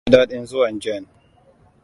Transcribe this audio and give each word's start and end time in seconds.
Na 0.07 0.11
ji 0.11 0.17
dadin 0.17 0.45
zuwan 0.45 0.79
Jane. 0.79 1.07